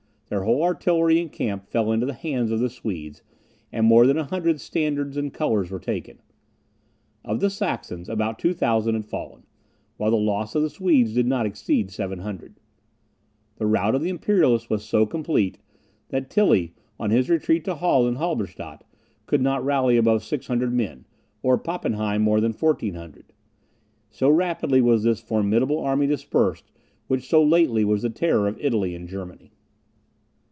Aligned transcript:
Their 0.31 0.43
whole 0.45 0.63
artillery 0.63 1.19
and 1.19 1.29
camp 1.29 1.67
fell 1.67 1.91
into 1.91 2.05
the 2.05 2.13
hands 2.13 2.51
of 2.51 2.61
the 2.61 2.69
Swedes, 2.69 3.21
and 3.69 3.85
more 3.85 4.07
than 4.07 4.17
a 4.17 4.23
hundred 4.23 4.61
standards 4.61 5.17
and 5.17 5.33
colours 5.33 5.69
were 5.69 5.77
taken. 5.77 6.19
Of 7.25 7.41
the 7.41 7.49
Saxons 7.49 8.07
about 8.07 8.39
2,000 8.39 8.93
had 8.95 9.05
fallen, 9.05 9.43
while 9.97 10.09
the 10.09 10.15
loss 10.15 10.55
of 10.55 10.61
the 10.61 10.69
Swedes 10.69 11.13
did 11.13 11.27
not 11.27 11.45
exceed 11.45 11.91
700. 11.91 12.53
The 13.57 13.65
rout 13.65 13.93
of 13.93 14.01
the 14.01 14.09
Imperialists 14.09 14.69
was 14.69 14.85
so 14.85 15.05
complete, 15.05 15.57
that 16.11 16.29
Tilly, 16.29 16.75
on 16.97 17.09
his 17.09 17.29
retreat 17.29 17.65
to 17.65 17.75
Halle 17.75 18.07
and 18.07 18.15
Halberstadt, 18.17 18.85
could 19.25 19.41
not 19.41 19.65
rally 19.65 19.97
above 19.97 20.23
600 20.23 20.71
men, 20.71 21.03
or 21.43 21.57
Pappenheim 21.57 22.21
more 22.21 22.39
than 22.39 22.53
1,400 22.53 23.33
so 24.09 24.29
rapidly 24.29 24.79
was 24.79 25.03
this 25.03 25.19
formidable 25.19 25.79
army 25.81 26.07
dispersed, 26.07 26.71
which 27.07 27.27
so 27.27 27.43
lately 27.43 27.83
was 27.83 28.01
the 28.03 28.09
terror 28.09 28.47
of 28.47 28.57
Italy 28.61 28.95
and 28.95 29.09
Germany. 29.09 29.51